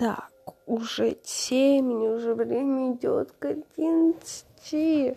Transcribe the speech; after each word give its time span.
Так, 0.00 0.32
уже 0.64 1.12
темень, 1.12 2.08
уже 2.08 2.34
время 2.34 2.94
идет 2.94 3.32
к 3.32 3.44
одиннадцати. 3.44 5.14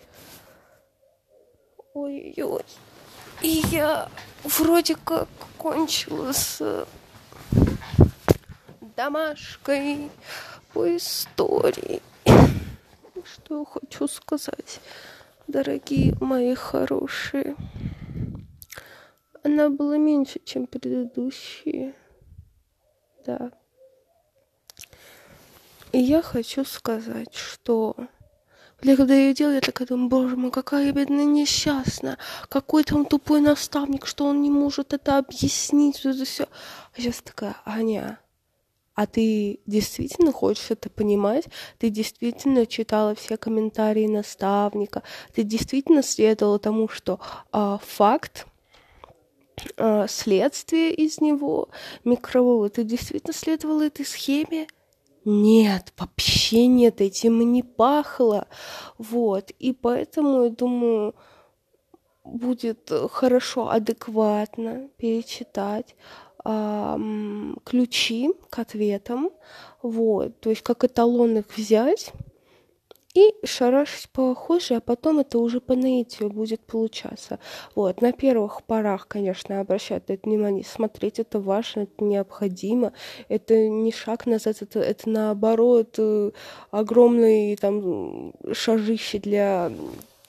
Ой-ой-ой. 1.93 2.65
И 3.41 3.61
я 3.71 4.09
вроде 4.43 4.97
как 4.97 5.29
кончила 5.57 6.33
с 6.33 6.85
домашкой 8.97 10.11
по 10.73 10.97
истории. 10.97 12.01
Что 13.23 13.59
я 13.59 13.65
хочу 13.65 14.09
сказать, 14.09 14.81
дорогие 15.47 16.13
мои 16.19 16.55
хорошие. 16.55 17.55
Она 19.43 19.69
была 19.69 19.95
меньше, 19.95 20.41
чем 20.43 20.67
предыдущие. 20.67 21.95
Да. 23.25 23.53
И 25.93 25.99
я 25.99 26.23
хочу 26.23 26.65
сказать, 26.65 27.35
что 27.35 27.95
я 28.81 28.97
когда 28.97 29.13
я 29.13 29.31
делаю, 29.33 29.55
я 29.55 29.61
такая 29.61 29.87
думаю, 29.87 30.09
боже 30.09 30.35
мой, 30.35 30.49
какая 30.49 30.87
я 30.87 30.91
бедная 30.91 31.23
несчастная, 31.23 32.17
какой 32.49 32.83
там 32.83 33.05
тупой 33.05 33.41
наставник, 33.41 34.07
что 34.07 34.25
он 34.25 34.41
не 34.41 34.49
может 34.49 34.91
это 34.91 35.19
объяснить, 35.19 36.03
вот 36.03 36.15
это 36.15 36.25
все. 36.25 36.45
А 36.45 36.99
сейчас 36.99 37.21
такая, 37.21 37.55
Аня, 37.63 38.19
а 38.95 39.05
ты 39.05 39.59
действительно 39.67 40.31
хочешь 40.31 40.71
это 40.71 40.89
понимать? 40.89 41.45
Ты 41.77 41.91
действительно 41.91 42.65
читала 42.65 43.13
все 43.13 43.37
комментарии 43.37 44.07
наставника? 44.07 45.03
Ты 45.35 45.43
действительно 45.43 46.01
следовала 46.01 46.57
тому, 46.57 46.87
что 46.87 47.19
а, 47.51 47.77
факт 47.77 48.47
э, 49.77 50.07
следствие 50.09 50.91
из 50.91 51.21
него, 51.21 51.69
микроволновый. 52.03 52.71
Ты 52.71 52.83
действительно 52.83 53.33
следовала 53.33 53.83
этой 53.83 54.07
схеме? 54.07 54.67
Нет, 55.25 55.93
вообще 55.97 56.67
нет, 56.67 57.01
этим 57.01 57.41
и 57.41 57.45
не 57.45 57.63
пахло. 57.63 58.47
Вот, 58.97 59.51
и 59.51 59.71
поэтому, 59.71 60.43
я 60.43 60.49
думаю, 60.49 61.15
будет 62.23 62.91
хорошо, 63.11 63.69
адекватно 63.69 64.89
перечитать 64.97 65.95
э, 66.43 66.97
ключи 67.63 68.31
к 68.49 68.59
ответам, 68.59 69.29
вот, 69.81 70.39
то 70.39 70.49
есть 70.49 70.61
как 70.61 70.83
эталон 70.83 71.37
их 71.37 71.45
взять, 71.57 72.11
и 73.13 73.33
шарашить 73.45 74.09
похоже, 74.09 74.75
а 74.75 74.81
потом 74.81 75.19
это 75.19 75.37
уже 75.37 75.61
по 75.61 75.75
наитию 75.75 76.29
будет 76.29 76.61
получаться. 76.61 77.39
Вот, 77.75 78.01
на 78.01 78.11
первых 78.11 78.63
порах, 78.63 79.07
конечно, 79.07 79.59
обращать 79.59 80.03
это 80.07 80.27
внимание, 80.27 80.63
смотреть 80.63 81.19
это 81.19 81.39
важно, 81.39 81.81
это 81.81 82.03
необходимо, 82.03 82.93
это 83.29 83.67
не 83.67 83.91
шаг 83.91 84.25
назад, 84.25 84.61
это, 84.61 84.79
это 84.79 85.09
наоборот 85.09 85.95
э, 85.99 86.31
огромный 86.71 87.55
там 87.55 88.33
шажище 88.51 89.19
для 89.19 89.71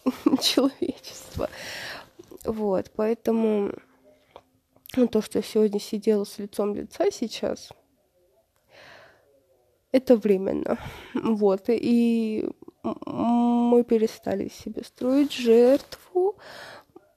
человечества. 0.43 1.49
Вот, 2.45 2.91
поэтому 2.95 3.73
ну, 4.97 5.09
то, 5.09 5.23
что 5.23 5.39
я 5.39 5.43
сегодня 5.43 5.81
сидела 5.81 6.25
с 6.25 6.39
лицом 6.39 6.75
лица 6.75 7.11
сейчас, 7.11 7.71
это 9.91 10.17
временно. 10.17 10.79
Вот, 11.15 11.65
и 11.69 12.49
мы 12.85 13.83
перестали 13.83 14.49
себе 14.49 14.85
строить 14.85 15.33
жертву, 15.33 16.37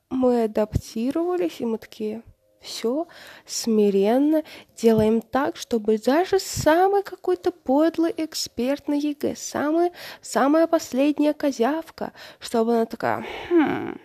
мы 0.10 0.46
адаптировались, 0.46 1.60
и 1.60 1.66
мы 1.66 1.78
такие, 1.78 2.24
все 2.62 3.08
смиренно 3.46 4.44
делаем 4.76 5.22
так, 5.22 5.56
чтобы 5.58 5.98
даже 5.98 6.40
самый 6.40 7.04
какой-то 7.04 7.52
подлый 7.52 8.14
эксперт 8.18 8.88
на 8.88 8.96
ЕГЭ, 8.96 9.36
самый, 9.36 9.92
самая 10.22 10.68
последняя 10.68 11.34
козявка, 11.34 12.14
чтобы 12.40 12.76
она 12.76 12.86
такая, 12.86 13.26
хм, 13.50 14.00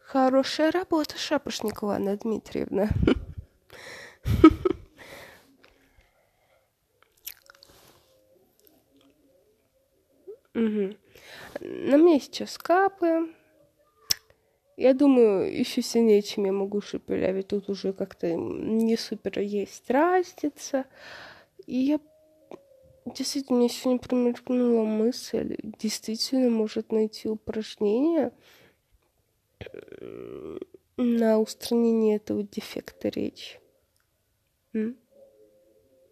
хорошая 0.00 0.70
работа, 0.70 1.16
Шапошникова 1.18 1.96
Анна 1.96 2.16
Дмитриевна. 2.16 2.88
Угу. 10.54 10.96
На 11.60 11.96
мне 11.98 12.20
сейчас 12.20 12.58
капы. 12.58 13.28
Я 14.76 14.92
думаю, 14.92 15.56
еще 15.56 15.82
сильнее, 15.82 16.22
чем 16.22 16.46
я 16.46 16.52
могу 16.52 16.80
шепелявить. 16.80 17.48
Тут 17.48 17.68
уже 17.68 17.92
как-то 17.92 18.34
не 18.34 18.96
супер 18.96 19.40
есть 19.40 19.88
разница. 19.90 20.86
И 21.66 21.76
я 21.76 22.00
действительно, 23.06 23.58
мне 23.58 23.68
сегодня 23.68 24.00
промелькнула 24.00 24.84
мысль, 24.84 25.56
действительно 25.62 26.50
может 26.50 26.90
найти 26.90 27.28
упражнение 27.28 28.32
на 30.96 31.38
устранение 31.38 32.16
этого 32.16 32.42
дефекта 32.42 33.08
речи. 33.08 33.60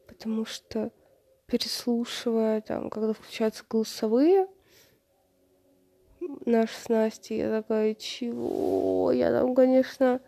Потому 0.07 0.45
что 0.45 0.93
переслушивая, 1.53 2.63
там, 2.63 2.89
когда 2.89 3.13
включаются 3.13 3.63
голосовые, 3.69 4.49
наш 6.47 6.71
с 6.71 6.89
Настей, 6.89 7.41
я 7.41 7.61
такая, 7.61 7.95
чего? 7.95 9.13
Я 9.13 9.31
там, 9.31 9.55
конечно, 9.55 10.23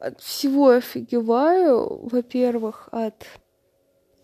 от 0.00 0.20
всего 0.20 0.70
офигеваю. 0.70 2.08
Во-первых, 2.08 2.88
от... 2.90 3.24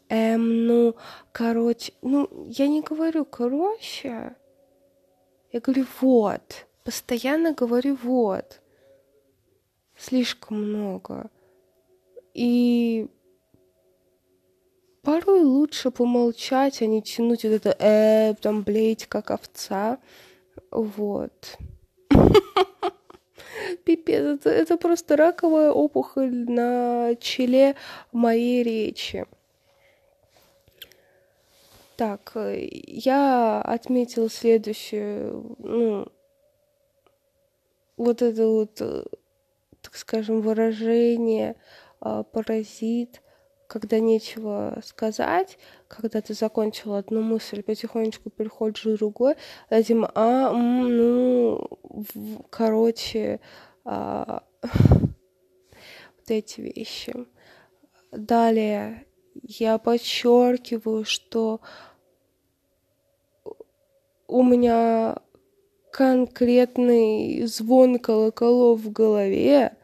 Эм, 0.09 0.67
ну, 0.67 0.97
короче, 1.31 1.93
ну, 2.03 2.29
я 2.49 2.67
не 2.67 2.83
говорю 2.83 3.25
короче, 3.25 4.35
я 5.53 5.61
говорю 5.61 5.87
вот, 6.01 6.67
постоянно 6.83 7.53
говорю 7.53 7.97
вот. 8.03 8.61
Слишком 9.97 10.65
много. 10.65 11.31
И 12.35 13.09
порой 15.09 15.41
лучше 15.41 15.91
помолчать, 15.91 16.83
а 16.83 16.87
не 16.87 17.01
тянуть 17.01 17.43
вот 17.43 17.53
это 17.53 17.75
э, 17.79 18.35
там 18.43 18.63
блеять 18.63 19.07
как 19.07 19.31
овца. 19.31 19.99
Вот. 20.71 21.57
Пипец, 23.85 24.23
это, 24.23 24.51
это 24.51 24.77
просто 24.77 25.17
раковая 25.17 25.71
опухоль 25.71 26.45
на 26.51 27.17
челе 27.19 27.75
моей 28.13 28.63
речи. 28.63 29.25
Так, 31.97 32.37
я 32.37 33.63
отметила 33.63 34.29
следующее, 34.29 35.33
ну, 35.57 36.07
вот 37.97 38.21
это 38.21 38.47
вот, 38.47 38.75
так 38.75 39.97
скажем, 39.97 40.43
выражение 40.43 41.57
паразит– 41.99 43.23
когда 43.69 44.01
нечего 44.01 44.81
сказать, 44.83 45.59
когда 45.87 46.21
ты 46.21 46.35
закончил 46.35 46.95
одну 46.95 47.21
мысль, 47.21 47.63
потихонечку 47.63 48.31
переходишь 48.31 48.87
в 48.87 48.97
другой, 48.97 49.35
этим, 49.69 50.07
а, 50.15 50.51
ну, 50.53 51.69
короче, 52.51 53.41
а, 53.85 54.43
вот 54.63 56.29
эти 56.29 56.63
вещи. 56.63 57.15
Далее 58.11 59.05
я 59.43 59.77
подчеркиваю, 59.77 61.05
что 61.05 61.61
у 64.27 64.43
меня 64.43 65.19
конкретный 65.93 67.45
звон 67.47 67.99
колоколов 67.99 68.81
в 68.81 68.91
голове, 68.93 69.78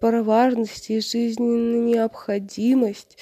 про 0.00 0.22
важность 0.22 0.90
и 0.90 1.00
жизненную 1.00 1.82
необходимость 1.84 3.18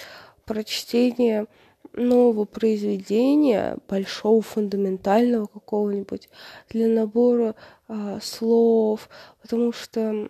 прочтения 0.46 1.46
нового 1.92 2.44
произведения, 2.44 3.76
большого, 3.88 4.40
фундаментального 4.40 5.46
какого-нибудь, 5.46 6.28
для 6.70 6.86
набора 6.86 7.54
а, 7.88 8.20
слов, 8.22 9.08
потому 9.42 9.72
что 9.72 10.28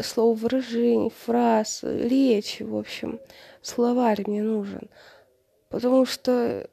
слово 0.00 0.34
выражений, 0.34 1.12
фраз, 1.24 1.80
речи, 1.82 2.62
в 2.62 2.76
общем, 2.76 3.20
словарь 3.60 4.24
мне 4.26 4.42
нужен. 4.42 4.88
Потому 5.68 6.06
что 6.06 6.68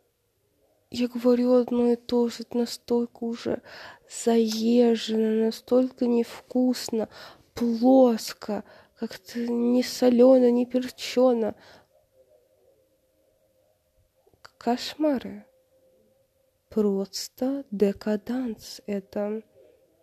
я 0.91 1.07
говорю 1.07 1.53
одно 1.53 1.91
и 1.91 1.95
то 1.95 2.29
же, 2.29 2.38
это 2.39 2.57
настолько 2.57 3.23
уже 3.23 3.61
заезжено, 4.09 5.45
настолько 5.45 6.07
невкусно, 6.07 7.09
плоско, 7.53 8.63
как-то 8.99 9.39
не 9.39 9.81
солено, 9.81 10.51
не 10.51 10.65
перчено. 10.65 11.55
Кошмары. 14.57 15.45
Просто 16.67 17.63
декаданс. 17.71 18.81
Это... 18.85 19.41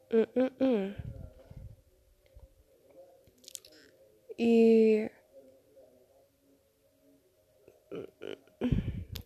М-м-м. 0.08 0.96
И 4.38 5.10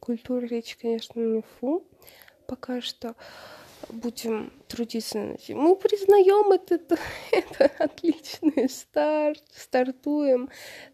культура 0.00 0.46
речи, 0.46 0.76
конечно, 0.76 1.20
не 1.20 1.43
фу. 1.43 1.87
Пока 2.49 2.81
что 2.81 3.14
будем 3.88 4.53
трудиться 4.69 5.19
над 5.19 5.41
этим. 5.41 5.59
Мы 5.59 5.77
признаем 5.77 6.53
это, 6.53 6.79
это, 7.32 7.65
отличный 7.79 8.69
старт, 8.69 9.43
стартуем, 9.55 10.50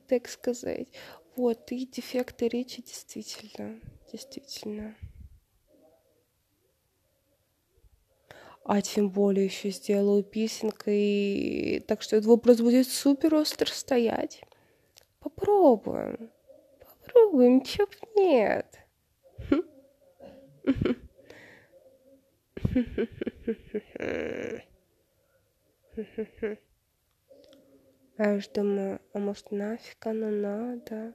так 0.09 0.29
сказать. 0.29 0.88
Вот, 1.37 1.71
и 1.73 1.87
дефекты 1.87 2.49
речи 2.49 2.83
действительно, 2.83 3.81
действительно. 4.11 4.97
А 8.65 8.83
тем 8.83 9.11
более 9.11 9.44
еще 9.44 9.71
сделаю 9.71 10.25
и 10.87 11.85
так 11.87 12.03
что 12.03 12.17
этот 12.17 12.27
вопрос 12.29 12.61
будет 12.61 12.88
супер 12.88 13.35
остро 13.37 13.67
стоять. 13.67 14.43
Попробуем. 15.21 16.31
Попробуем, 16.81 17.61
чё 17.61 17.87
б 17.87 17.93
нет. 18.17 18.79
А 28.19 28.28
я 28.28 28.40
ж 28.40 28.49
думаю, 28.55 29.00
а 29.14 29.19
может 29.19 29.50
нафиг 29.50 30.06
оно 30.06 30.31
надо? 30.31 31.14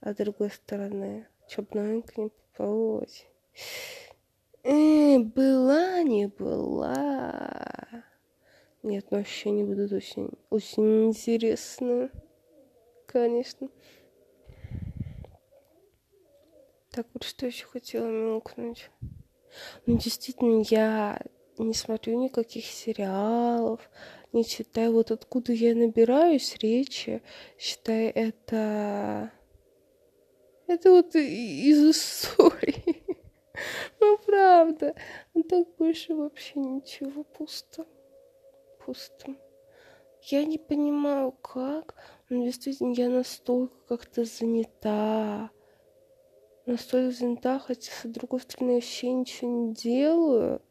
А 0.00 0.12
с 0.12 0.16
другой 0.16 0.50
стороны, 0.50 1.26
чтоб 1.48 1.74
новенько 1.74 2.20
не 2.20 2.28
попалось. 2.28 3.26
Э, 4.62 5.18
была, 5.20 6.02
не 6.02 6.26
была. 6.26 8.04
Нет, 8.82 9.10
но 9.10 9.18
ощущения 9.18 9.64
будут 9.64 9.92
очень, 9.92 10.30
очень 10.50 11.06
интересные. 11.06 12.10
Конечно. 13.06 13.70
Так 16.90 17.06
вот, 17.14 17.22
что 17.22 17.46
еще 17.46 17.64
хотела 17.64 18.06
мяукнуть? 18.06 18.90
Ну, 19.86 19.98
действительно, 19.98 20.62
я 20.68 21.20
не 21.58 21.74
смотрю 21.74 22.18
никаких 22.18 22.64
сериалов, 22.64 23.80
не 24.32 24.44
читаю. 24.44 24.92
Вот 24.92 25.10
откуда 25.10 25.52
я 25.52 25.74
набираюсь 25.74 26.56
речи, 26.60 27.22
считай, 27.58 28.06
это... 28.06 29.30
Это 30.66 30.90
вот 30.90 31.14
из 31.14 31.96
истории. 31.96 33.04
Ну, 34.00 34.18
правда. 34.26 34.96
А 35.32 35.42
так 35.48 35.76
больше 35.78 36.12
вообще 36.12 36.58
ничего. 36.58 37.22
Пусто. 37.22 37.86
Пусто. 38.84 39.36
Я 40.22 40.44
не 40.44 40.58
понимаю, 40.58 41.30
как, 41.30 41.94
но 42.28 42.44
действительно 42.44 42.92
я 42.94 43.08
настолько 43.08 43.76
как-то 43.86 44.24
занята 44.24 45.50
настолько 46.66 47.10
занята, 47.16 47.58
хотя, 47.58 47.92
с 47.92 48.04
другой 48.04 48.40
стороны, 48.40 48.70
я 48.70 48.74
вообще 48.76 49.10
ничего 49.12 49.50
не 49.50 49.74
делаю. 49.74 50.62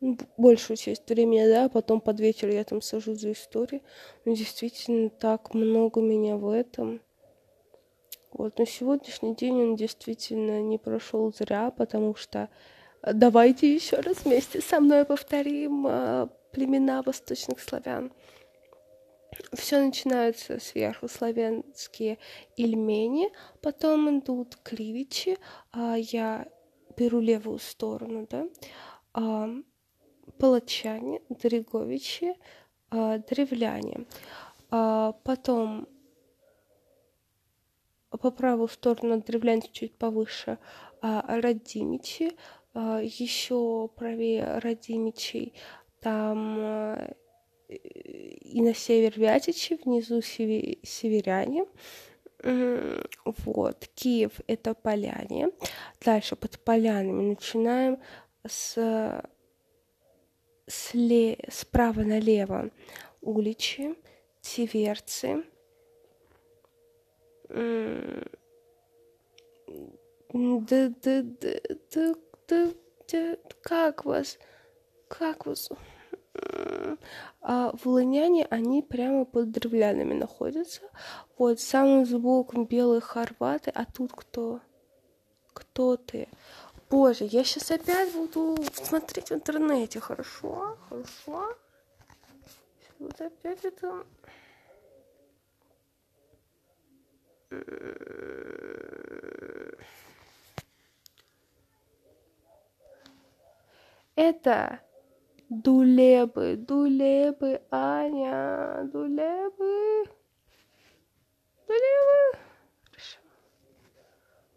Ну, 0.00 0.16
большую 0.36 0.76
часть 0.76 1.08
времени, 1.08 1.44
да, 1.46 1.64
а 1.64 1.68
потом 1.68 2.00
под 2.00 2.20
вечер 2.20 2.48
я 2.50 2.62
там 2.62 2.80
сажу 2.80 3.14
за 3.14 3.32
историю. 3.32 3.82
Но 4.24 4.34
действительно 4.34 5.10
так 5.10 5.54
много 5.54 6.00
меня 6.00 6.36
в 6.36 6.48
этом. 6.48 7.00
Вот, 8.32 8.58
но 8.58 8.64
сегодняшний 8.64 9.34
день 9.34 9.54
он 9.54 9.76
действительно 9.76 10.62
не 10.62 10.78
прошел 10.78 11.32
зря, 11.32 11.70
потому 11.70 12.14
что 12.14 12.48
э, 13.02 13.12
давайте 13.12 13.74
еще 13.74 13.96
раз 13.96 14.24
вместе 14.24 14.60
со 14.60 14.80
мной 14.80 15.04
повторим 15.04 15.86
э, 15.88 16.28
племена 16.52 17.02
восточных 17.02 17.60
славян 17.60 18.12
все 19.52 19.80
начинается 19.84 20.58
сверху 20.58 21.08
славянские 21.08 22.18
ильмени, 22.56 23.30
потом 23.62 24.18
идут 24.18 24.56
кривичи, 24.62 25.38
а 25.72 25.96
я 25.96 26.46
беру 26.96 27.20
левую 27.20 27.58
сторону, 27.58 28.26
да, 28.28 28.48
а, 29.12 29.48
палачане, 30.38 31.22
дреговичи, 31.28 32.34
а, 32.90 33.18
древляне. 33.18 34.06
А, 34.70 35.12
потом 35.24 35.88
по 38.10 38.30
правую 38.30 38.68
сторону 38.68 39.22
древляне 39.22 39.68
чуть 39.72 39.94
повыше 39.96 40.58
а, 41.00 41.22
Радимичи, 41.40 42.36
а, 42.74 43.00
еще 43.00 43.88
правее 43.96 44.58
Радимичей. 44.58 45.54
Там 46.00 46.56
а, 46.60 47.14
и 47.68 48.62
на 48.62 48.74
север 48.74 49.12
Вятичи, 49.16 49.78
внизу 49.84 50.22
северяне. 50.22 51.66
Вот, 53.24 53.88
Киев— 53.94 54.32
это 54.46 54.74
поляне. 54.74 55.50
Дальше 56.00 56.36
под 56.36 56.58
полянами 56.60 57.30
начинаем 57.30 57.98
с, 58.46 59.22
сле, 60.66 61.38
справа 61.50 62.02
налево 62.02 62.70
уличи, 63.20 63.96
тиверцы. 64.40 65.44
Да, 67.48 68.24
да, 70.30 70.92
да, 71.02 71.22
да, 71.90 72.14
да, 72.48 72.70
да, 73.10 73.36
как 73.62 74.04
вас, 74.04 74.38
как 75.08 75.46
вас, 75.46 75.70
а 77.40 77.72
волыняне, 77.82 78.46
они 78.50 78.82
прямо 78.82 79.24
под 79.24 79.50
древлянами 79.50 80.14
находятся. 80.14 80.82
Вот, 81.36 81.60
самым 81.60 82.04
сбоку 82.06 82.64
белые 82.64 83.00
хорваты, 83.00 83.70
а 83.74 83.84
тут 83.84 84.12
кто? 84.12 84.60
Кто 85.52 85.96
ты? 85.96 86.28
Боже, 86.90 87.24
я 87.24 87.44
сейчас 87.44 87.70
опять 87.70 88.12
буду 88.12 88.56
смотреть 88.72 89.30
в 89.30 89.34
интернете, 89.34 90.00
хорошо? 90.00 90.78
Хорошо? 90.88 91.54
Вот 92.98 93.20
опять 93.20 93.64
это... 93.64 94.04
Это 104.16 104.80
Дулебы, 105.50 106.56
дулебы, 106.56 107.62
Аня, 107.70 108.84
дулебы. 108.92 110.04
Дулебы. 111.66 112.38
Хорошо. 112.84 113.18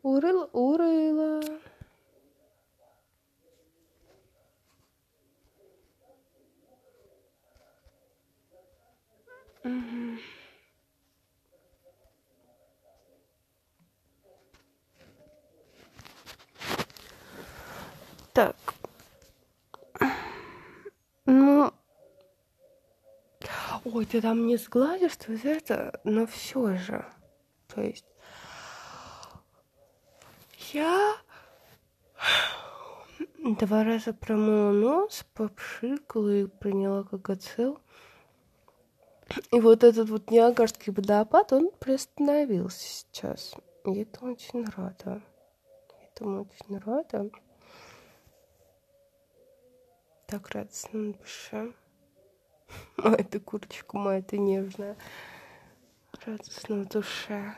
Урыл, 0.03 0.49
урыла. 0.51 1.39
Угу. 9.63 10.17
Так. 18.33 18.55
Ну, 21.25 21.71
ой, 24.01 24.07
ты 24.07 24.19
там 24.19 24.47
не 24.47 24.57
сгладишь, 24.57 25.15
то 25.15 25.31
есть 25.31 25.45
это, 25.45 25.99
но 26.03 26.25
все 26.25 26.75
же. 26.75 27.05
То 27.67 27.81
есть 27.81 28.05
я 30.73 31.15
два 33.37 33.83
раза 33.83 34.13
промыла 34.13 34.71
нос, 34.71 35.23
попшикала 35.35 36.33
и 36.35 36.47
приняла 36.47 37.03
когоцел. 37.03 37.79
И 39.51 39.59
вот 39.59 39.83
этот 39.83 40.09
вот 40.09 40.31
Ниагарский 40.31 40.91
водопад, 40.91 41.53
он 41.53 41.69
приостановился 41.79 42.79
сейчас. 42.79 43.53
И 43.85 44.01
это 44.01 44.25
очень 44.25 44.65
рада. 44.65 45.21
Этому 46.01 46.41
очень 46.41 46.79
рада 46.79 47.29
так 50.25 50.49
радостно 50.51 50.99
на 50.99 51.13
душе. 51.13 51.73
Моя 52.97 53.23
ты 53.23 53.39
курочка, 53.39 53.97
моя 53.97 54.21
ты 54.21 54.37
нежная. 54.37 54.95
Радостно 56.25 56.83
в 56.83 56.87
душе. 56.87 57.55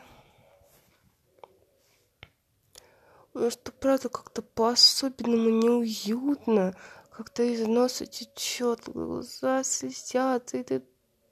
Ну 3.34 3.50
что, 3.50 3.72
правда, 3.72 4.10
как-то 4.10 4.42
по-особенному 4.42 5.50
неуютно. 5.50 6.76
Как-то 7.10 7.44
из 7.44 7.68
носа 7.68 8.06
течет, 8.06 8.82
глаза 8.88 9.64
слезятся, 9.64 10.58
и 10.58 10.64
ты 10.64 10.84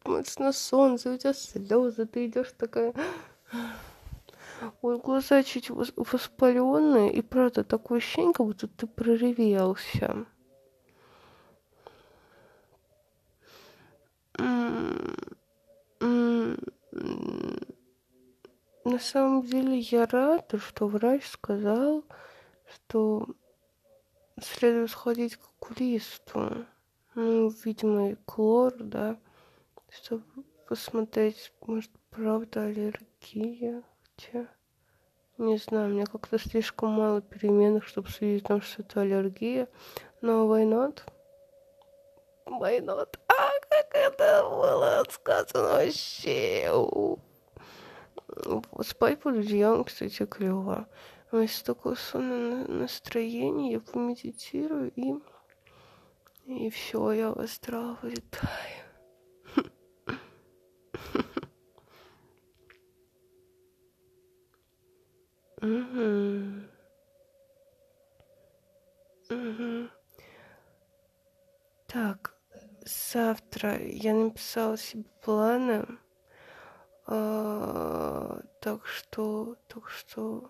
смотришь 0.04 0.38
на 0.38 0.52
солнце, 0.52 1.14
у 1.14 1.18
тебя 1.18 1.34
слезы, 1.34 2.06
ты 2.06 2.28
идешь 2.28 2.54
такая... 2.58 2.94
Ой, 4.82 5.00
глаза 5.00 5.42
чуть 5.44 5.70
воспаленные, 5.70 7.14
и 7.14 7.22
правда, 7.22 7.64
такое 7.64 7.98
ощущение, 7.98 8.34
как 8.34 8.46
будто 8.46 8.68
ты 8.68 8.86
проревелся. 8.86 10.26
На 18.92 19.00
самом 19.00 19.44
деле 19.44 19.80
я 19.80 20.06
рада, 20.06 20.60
что 20.60 20.86
врач 20.88 21.26
сказал, 21.26 22.04
что 22.74 23.26
следует 24.42 24.92
сходить 24.92 25.38
к 25.38 25.46
окулисту. 25.46 26.66
Ну, 27.16 27.50
видимо, 27.64 28.18
клор, 28.26 28.74
да, 28.80 29.18
чтобы 29.90 30.24
посмотреть, 30.68 31.54
может, 31.62 31.92
правда 32.10 32.64
аллергия. 32.64 33.84
Хотя, 34.04 34.48
не 35.38 35.58
знаю, 35.58 35.90
у 35.90 35.94
меня 35.94 36.06
как-то 36.06 36.38
слишком 36.38 36.92
мало 36.92 37.22
переменных, 37.22 37.86
чтобы 37.88 38.10
судить 38.10 38.44
о 38.44 38.48
том, 38.48 38.62
что 38.62 38.82
это 38.82 39.02
аллергия. 39.02 39.70
Но 40.20 40.54
why 40.54 40.66
not? 40.66 41.00
Why 42.46 42.84
not? 42.84 43.18
А, 43.30 43.52
как 43.70 43.94
это 43.94 44.44
было 44.50 45.06
сказано 45.10 45.64
вообще? 45.64 46.70
Спать 48.84 49.22
под 49.22 49.38
одеялом, 49.38 49.84
кстати, 49.84 50.26
клево. 50.26 50.88
А 51.32 51.38
если 51.38 51.64
такое 51.64 51.96
сонное 51.96 52.68
настроение, 52.68 53.74
я 53.74 53.80
помедитирую 53.80 54.92
и... 54.96 55.14
И 56.46 56.70
все, 56.70 57.12
я 57.12 57.32
в 57.32 57.40
астрал 57.40 57.98
вылетаю. 58.02 58.82
Угу. 65.62 66.72
Угу. 69.30 69.90
Так, 71.86 72.36
завтра 72.84 73.80
я 73.80 74.14
написала 74.16 74.76
себе 74.78 75.06
планы. 75.24 75.86
А, 77.14 78.40
так 78.62 78.86
что, 78.86 79.58
так 79.68 79.90
что... 79.90 80.50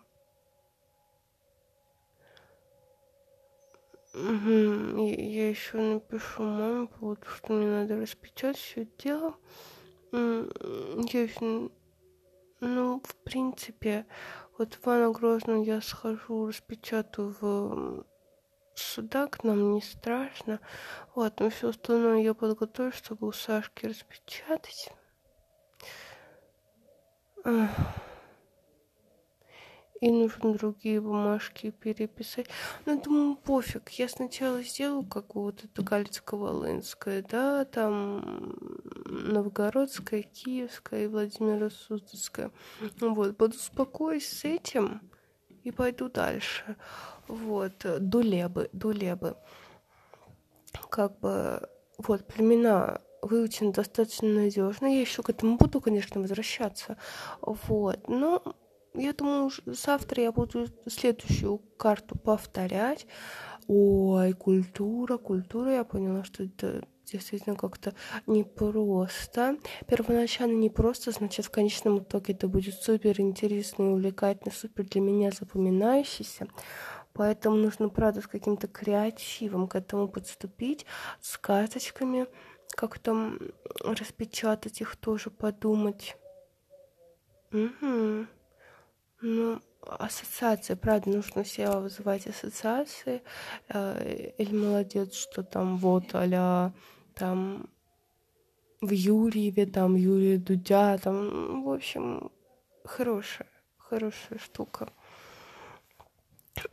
Угу. 4.14 5.08
Я, 5.08 5.50
еще 5.50 5.78
напишу 5.78 6.44
маме, 6.44 6.86
потому 6.86 7.18
что 7.36 7.54
мне 7.54 7.66
надо 7.66 8.00
распечатать 8.00 8.58
все 8.58 8.84
это 8.84 8.92
дело. 9.04 9.36
Я 10.12 11.24
еще... 11.24 11.72
Ну, 12.60 13.02
в 13.04 13.16
принципе, 13.24 14.06
вот 14.60 14.76
в 14.76 14.86
Ивана 14.86 15.12
Грозную 15.12 15.64
я 15.64 15.82
схожу, 15.82 16.46
распечатаю 16.46 17.36
в 17.42 18.06
судак, 18.76 19.44
нам 19.44 19.74
не 19.74 19.82
страшно. 19.82 20.60
Вот, 21.16 21.40
но 21.40 21.50
все 21.50 21.70
остальное 21.70 22.22
я 22.22 22.36
подготовлю, 22.36 22.92
чтобы 22.92 23.30
у 23.30 23.32
Сашки 23.32 23.88
распечатать. 23.88 24.94
И 30.02 30.10
нужно 30.10 30.56
другие 30.56 31.00
бумажки 31.00 31.70
переписать. 31.70 32.48
Ну, 32.88 33.00
думаю, 33.00 33.36
пофиг. 33.36 33.88
Я 33.90 34.10
сначала 34.10 34.64
сделаю 34.64 35.04
как 35.06 35.36
вот 35.36 35.64
это 35.64 35.84
Галицко-Волынское, 35.84 37.24
да, 37.30 37.66
там 37.66 38.56
Новгородская, 39.06 40.24
Киевская 40.24 41.04
и 41.04 41.08
Владимира 41.08 41.70
Суздальская. 41.70 42.50
Вот, 43.00 43.38
буду 43.38 43.56
успокоюсь 43.56 44.28
с 44.28 44.44
этим 44.44 45.02
и 45.64 45.70
пойду 45.70 46.10
дальше. 46.10 46.76
Вот, 47.28 47.86
Дулебы, 48.00 48.70
Дулебы. 48.74 49.38
Как 50.90 51.20
бы, 51.20 51.70
вот, 52.00 52.26
племена 52.26 53.02
выучены 53.22 53.72
достаточно 53.72 54.28
надежно. 54.28 54.88
Я 54.88 55.02
еще 55.02 55.24
к 55.24 55.30
этому 55.30 55.58
буду, 55.58 55.82
конечно, 55.82 56.22
возвращаться. 56.22 56.98
Вот, 57.42 58.08
но 58.08 58.44
я 58.94 59.14
думаю, 59.14 59.52
завтра 59.66 60.24
я 60.24 60.32
буду 60.32 60.68
следующую 60.88 61.60
карту 61.78 62.18
повторять. 62.18 63.08
Ой, 63.68 64.34
культура, 64.34 65.18
культура. 65.18 65.72
Я 65.72 65.84
поняла, 65.84 66.24
что 66.24 66.44
это 66.44 66.84
действительно 67.06 67.56
как-то 67.56 67.94
непросто. 68.28 69.58
Первоначально 69.88 70.58
непросто, 70.58 71.12
значит, 71.12 71.46
в 71.46 71.52
конечном 71.52 72.00
итоге 72.00 72.34
это 72.34 72.48
будет 72.48 72.76
супер 72.76 73.20
интересно 73.22 73.84
и 73.84 73.94
увлекательно, 73.94 74.54
супер 74.54 74.86
для 74.86 75.02
меня 75.02 75.32
запоминающийся. 75.32 76.48
Поэтому 77.14 77.58
нужно, 77.58 77.90
правда, 77.90 78.22
с 78.22 78.28
каким-то 78.28 78.68
креативом 78.68 79.68
к 79.68 79.76
этому 79.76 80.08
подступить, 80.08 80.86
с 81.20 81.38
карточками, 81.38 82.28
как 82.72 83.00
там 83.00 83.40
распечатать 83.82 84.82
их 84.82 84.96
тоже, 84.96 85.30
подумать. 85.30 86.18
Угу. 87.52 88.28
Ну, 89.22 89.62
ассоциации, 89.82 90.76
правда, 90.76 91.10
нужно 91.10 91.44
все 91.44 91.70
вызывать 91.80 92.28
ассоциации. 92.28 93.22
Э, 93.70 94.32
или 94.38 94.56
молодец, 94.56 95.14
что 95.16 95.44
там 95.44 95.78
вот 95.78 96.06
а 96.14 96.72
там 97.16 97.70
в 98.82 98.92
Юрьеве, 98.92 99.66
там 99.66 99.96
Юрия 99.96 100.38
Дудя, 100.38 100.98
там, 100.98 101.64
в 101.64 101.72
общем, 101.72 102.32
хорошая, 102.84 103.48
хорошая 103.78 104.40
штука. 104.40 104.90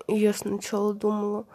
я 0.07 0.33
сначала 0.33 0.95
думала, 0.95 1.47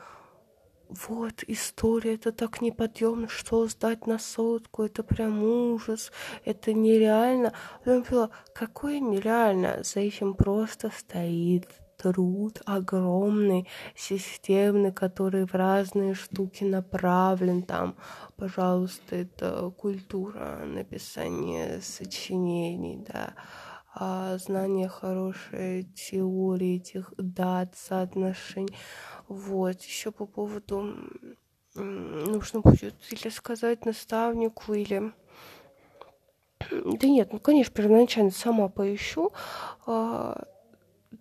вот, 1.07 1.43
история, 1.47 2.15
это 2.15 2.31
так 2.31 2.61
неподъемно, 2.61 3.27
что 3.27 3.67
сдать 3.67 4.07
на 4.07 4.19
сотку, 4.19 4.83
это 4.83 5.03
прям 5.03 5.43
ужас, 5.43 6.11
это 6.45 6.73
нереально. 6.73 7.53
Потом 7.83 8.03
поняла, 8.03 8.29
какое 8.53 8.99
нереально, 8.99 9.83
за 9.83 10.01
этим 10.01 10.33
просто 10.33 10.91
стоит 10.97 11.67
труд 11.97 12.61
огромный, 12.65 13.67
системный, 13.95 14.91
который 14.91 15.45
в 15.45 15.53
разные 15.53 16.13
штуки 16.13 16.63
направлен. 16.63 17.63
Там, 17.63 17.95
пожалуйста, 18.35 19.15
это 19.15 19.71
культура 19.77 20.63
написания 20.65 21.79
сочинений, 21.81 23.03
да, 23.07 23.33
знание 23.95 24.87
хорошей 24.87 25.83
теории 25.83 26.77
этих 26.77 27.13
дат, 27.17 27.75
соотношений. 27.75 28.75
Вот, 29.27 29.81
еще 29.81 30.11
по 30.11 30.25
поводу 30.25 30.95
нужно 31.75 32.61
будет 32.61 32.95
или 33.11 33.29
сказать 33.29 33.85
наставнику, 33.85 34.73
или 34.73 35.13
да 36.71 37.07
нет, 37.07 37.33
ну, 37.33 37.39
конечно, 37.39 37.73
первоначально 37.73 38.31
сама 38.31 38.69
поищу. 38.69 39.31
А, 39.85 40.43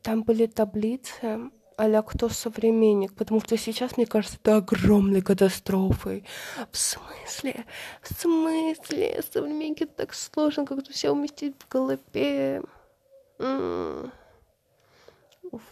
там 0.03 0.23
были 0.23 0.47
таблицы 0.47 1.51
а 1.85 2.03
кто 2.03 2.29
современник, 2.29 3.13
потому 3.15 3.41
что 3.41 3.57
сейчас, 3.57 3.97
мне 3.97 4.07
кажется, 4.07 4.39
это 4.41 4.57
огромной 4.57 5.21
катастрофой. 5.21 6.25
В 6.71 6.77
смысле? 6.77 7.65
В 8.03 8.15
смысле? 8.15 9.23
Современники 9.33 9.87
так 9.87 10.15
сложно 10.15 10.65
как-то 10.65 10.93
все 10.93 11.11
уместить 11.11 11.57
в 11.59 11.69
голове. 11.69 12.63
М-м. 13.39 14.13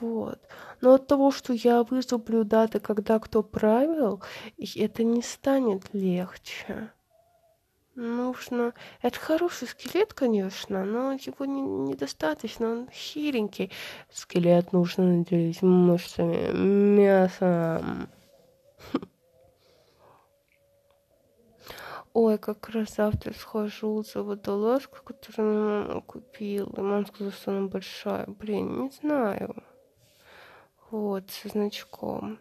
Вот. 0.00 0.40
Но 0.80 0.94
от 0.94 1.06
того, 1.06 1.30
что 1.30 1.52
я 1.52 1.84
выступлю 1.84 2.44
даты, 2.44 2.80
когда 2.80 3.20
кто 3.20 3.42
правил, 3.44 4.20
это 4.58 5.04
не 5.04 5.22
станет 5.22 5.94
легче 5.94 6.90
нужно... 7.94 8.74
Это 9.02 9.18
хороший 9.18 9.68
скелет, 9.68 10.14
конечно, 10.14 10.84
но 10.84 11.12
его 11.12 11.44
не, 11.44 11.62
недостаточно, 11.62 12.70
он 12.70 12.88
хиленький. 12.90 13.70
Скелет 14.10 14.72
нужно 14.72 15.04
наделить 15.04 15.62
мышцами, 15.62 16.52
мясом. 16.52 18.08
Ой, 22.12 22.38
как 22.38 22.68
раз 22.70 22.96
завтра 22.96 23.32
схожу 23.32 24.02
за 24.02 24.24
водолазку, 24.24 24.98
которую 25.04 25.86
мама 25.86 26.00
купила. 26.00 26.68
И 26.76 26.80
мама 26.80 27.06
сказала, 27.06 27.32
что 27.32 27.50
она 27.52 27.68
большая. 27.68 28.26
Блин, 28.26 28.82
не 28.82 28.90
знаю. 28.90 29.62
Вот, 30.90 31.30
со 31.30 31.48
значком. 31.48 32.40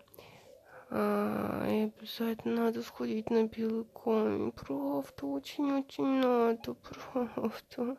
А, 0.92 1.68
и 1.68 1.84
обязательно 1.84 2.66
надо 2.66 2.82
сходить 2.82 3.30
на 3.30 3.46
белый 3.46 3.86
конь. 3.86 4.52
Правда, 4.52 5.26
очень-очень 5.26 6.22
надо, 6.22 6.74
правда. 6.74 7.98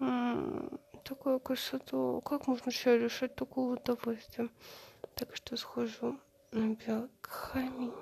М-м, 0.00 0.78
такая 1.02 1.38
красота. 1.38 2.20
Как 2.20 2.46
можно 2.46 2.70
себя 2.70 2.98
лишать 2.98 3.34
такого 3.36 3.74
удовольствия? 3.74 4.50
Так 5.14 5.34
что 5.34 5.56
схожу 5.56 6.18
на 6.52 6.74
белый 6.74 7.10
камень. 7.22 7.94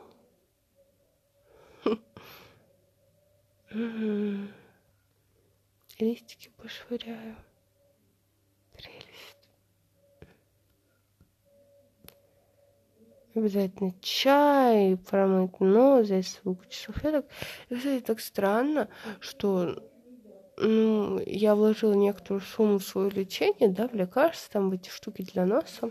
Листики 5.98 6.50
пошвыряю. 6.56 7.37
Обязательно 13.38 13.95
чай, 14.00 14.97
промыть 15.11 15.59
нос, 15.61 16.07
взять 16.07 16.26
свою 16.26 16.57
кучу 16.57 16.92
салфеток. 16.92 17.26
И, 17.68 17.75
кстати, 17.75 18.02
так 18.02 18.21
странно, 18.21 18.88
что 19.21 19.83
ну, 20.57 21.21
я 21.25 21.54
вложила 21.54 21.92
некоторую 21.95 22.40
сумму 22.40 22.78
в 22.78 22.85
свое 22.85 23.11
лечение, 23.11 23.68
да, 23.68 23.88
в 23.88 23.95
лекарства, 23.95 24.52
там, 24.52 24.71
в 24.71 24.73
эти 24.73 24.88
штуки 24.88 25.23
для 25.23 25.47
носа. 25.47 25.90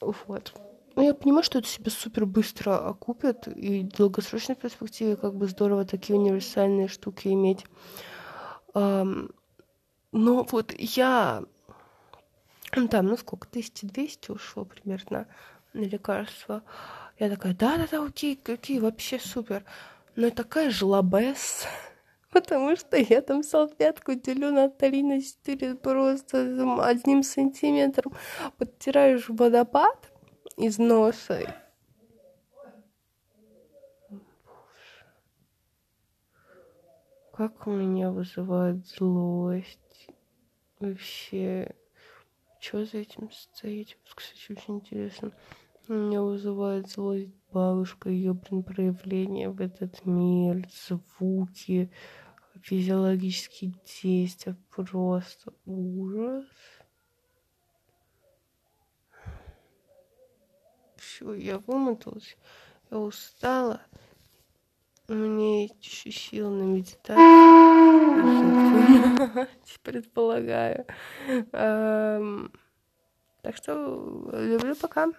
Вот. 0.00 0.54
Ну, 0.94 1.02
я 1.02 1.14
понимаю, 1.14 1.44
что 1.44 1.58
это 1.60 1.68
себя 1.68 1.90
супер 1.90 2.26
быстро 2.26 2.88
окупит, 2.88 3.46
и 3.46 3.84
в 3.84 3.96
долгосрочной 3.96 4.56
перспективе 4.56 5.16
как 5.16 5.34
бы 5.34 5.46
здорово 5.46 5.84
такие 5.84 6.18
универсальные 6.18 6.88
штуки 6.88 7.28
иметь. 7.28 7.64
Но 8.74 9.28
вот 10.12 10.74
я... 10.76 11.44
Ну, 12.76 12.88
там, 12.88 13.06
ну 13.06 13.16
сколько, 13.16 13.48
1200 13.48 14.32
ушло 14.32 14.64
примерно 14.64 15.26
на 15.78 15.84
лекарства. 15.84 16.62
Я 17.18 17.30
такая, 17.30 17.54
да-да-да, 17.54 18.04
окей, 18.04 18.38
окей, 18.46 18.78
вообще 18.78 19.18
супер. 19.18 19.64
Но 20.16 20.26
я 20.26 20.32
такая 20.32 20.70
жлобес, 20.70 21.66
потому 22.30 22.76
что 22.76 22.96
я 22.96 23.22
там 23.22 23.42
салфетку 23.42 24.14
делю 24.14 24.52
на 24.52 24.68
3 24.68 25.02
на 25.02 25.22
4 25.22 25.76
просто 25.76 26.84
одним 26.84 27.22
сантиметром 27.22 28.12
подтираешь 28.58 29.28
водопад 29.28 30.12
из 30.56 30.78
носа. 30.78 31.54
Как 37.32 37.68
у 37.68 37.70
меня 37.70 38.10
вызывает 38.10 38.84
злость. 38.88 40.08
Вообще, 40.80 41.72
что 42.58 42.84
за 42.84 42.98
этим 42.98 43.30
стоит? 43.30 43.96
Кстати, 44.12 44.52
очень 44.52 44.76
интересно. 44.78 45.32
Меня 45.88 46.20
вызывает 46.20 46.90
злость 46.90 47.30
бабушка, 47.50 48.10
ее, 48.10 48.34
блин, 48.34 48.62
проявление 48.62 49.48
в 49.48 49.58
этот 49.58 50.04
мир, 50.04 50.68
звуки, 50.86 51.90
физиологические 52.60 53.72
действия, 54.02 54.58
просто 54.68 55.54
ужас. 55.64 56.44
Все, 60.96 61.32
я 61.32 61.58
вымоталась, 61.58 62.36
я 62.90 62.98
устала. 62.98 63.80
Есть 65.08 65.82
еще 65.82 66.10
сил 66.10 66.50
на 66.50 66.64
медитацию. 66.64 67.16
Предполагаю. 69.82 70.84
Так 71.50 72.50
что 73.56 74.30
люблю, 74.34 74.76
пока. 74.76 75.10